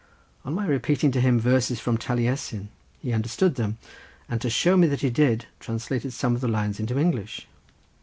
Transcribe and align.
On 0.43 0.55
my 0.55 0.65
repeating 0.65 1.11
to 1.11 1.21
him 1.21 1.39
verses 1.39 1.79
from 1.79 1.95
Taliesin 1.95 2.69
he 2.97 3.13
understood 3.13 3.53
them, 3.53 3.77
and 4.27 4.41
to 4.41 4.49
show 4.49 4.75
me 4.75 4.87
that 4.87 5.01
he 5.01 5.11
did 5.11 5.45
translated 5.59 6.11
some 6.11 6.33
of 6.33 6.41
the 6.41 6.47
lines 6.47 6.79
into 6.79 6.97
English. 6.97 7.45